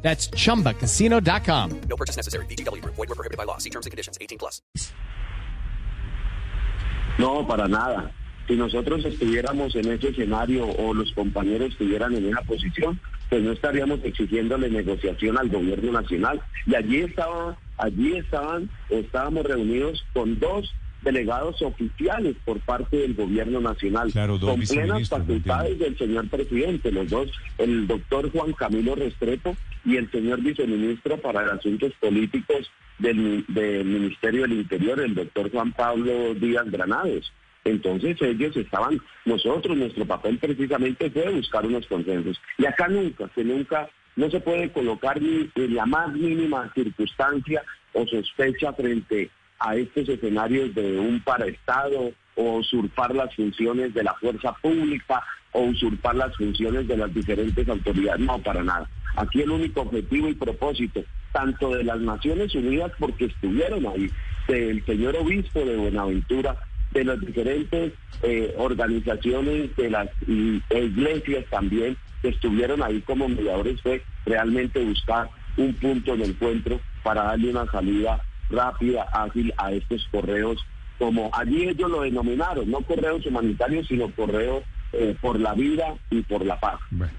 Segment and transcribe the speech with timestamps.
[0.00, 1.80] That's chumbacasino.com.
[1.88, 2.46] No purchase necessary.
[2.46, 2.82] BGW.
[2.84, 3.58] Void were prohibited by law.
[3.58, 4.16] See terms and conditions.
[4.20, 4.62] 18 plus.
[7.18, 8.12] No, para nada.
[8.46, 13.52] Si nosotros estuviéramos en ese escenario o los compañeros estuvieran en esa posición, pues no
[13.52, 16.40] estaríamos exigiéndole negociación al gobierno nacional.
[16.64, 20.72] Y allí estaba, allí estaban, estábamos reunidos con dos
[21.08, 27.08] delegados oficiales por parte del gobierno nacional, Claro, con plenas facultades del señor presidente, los
[27.08, 33.86] dos, el doctor Juan Camilo Restrepo y el señor viceministro para asuntos políticos del, del
[33.86, 37.32] Ministerio del Interior, el doctor Juan Pablo Díaz Granados.
[37.64, 42.38] Entonces ellos estaban, nosotros, nuestro papel precisamente fue buscar unos consensos.
[42.58, 47.62] Y acá nunca, que nunca, no se puede colocar ni en la más mínima circunstancia
[47.94, 54.14] o sospecha frente a estos escenarios de un paraestado o usurpar las funciones de la
[54.14, 58.20] fuerza pública o usurpar las funciones de las diferentes autoridades.
[58.20, 58.88] No, para nada.
[59.16, 64.10] Aquí el único objetivo y propósito, tanto de las Naciones Unidas, porque estuvieron ahí,
[64.46, 66.56] del señor obispo de Buenaventura,
[66.92, 74.02] de las diferentes eh, organizaciones, de las iglesias también, que estuvieron ahí como mediadores, fue
[74.24, 80.58] realmente buscar un punto de encuentro para darle una salida rápida, ágil a estos correos,
[80.98, 86.22] como allí ellos lo denominaron, no correos humanitarios, sino correos eh, por la vida y
[86.22, 86.80] por la paz.
[86.90, 87.12] Bueno.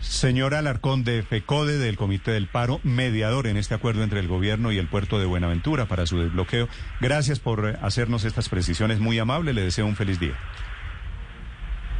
[0.00, 4.72] Señora Alarcón de FECODE del Comité del Paro, mediador en este acuerdo entre el gobierno
[4.72, 6.68] y el puerto de Buenaventura para su desbloqueo.
[7.00, 8.98] Gracias por eh, hacernos estas precisiones.
[8.98, 9.52] Muy amable.
[9.52, 10.36] Le deseo un feliz día.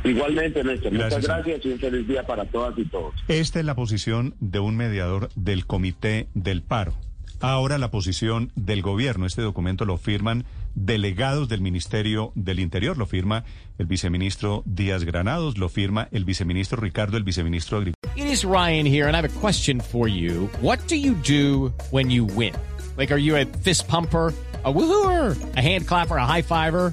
[0.03, 3.15] Igualmente, Néstor, Gracias, muchas gracias y un feliz día para todas y todos.
[3.28, 6.94] Esta es la posición de un mediador del Comité del Paro.
[7.41, 9.25] Ahora la posición del gobierno.
[9.25, 12.99] Este documento lo firman delegados del Ministerio del Interior.
[12.99, 13.45] Lo firma
[13.78, 18.12] el viceministro Díaz Granados, lo firma el viceministro Ricardo, el viceministro Agricultura.
[18.15, 20.51] It is Ryan here, and I have a question for you.
[20.61, 22.55] What do you do when you win?
[22.99, 24.34] Like, are you a fist pumper?
[24.62, 26.93] A woohooer, a hand clapper, a high fiver.